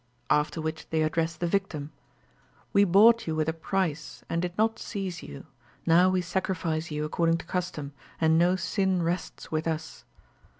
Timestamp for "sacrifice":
6.21-6.89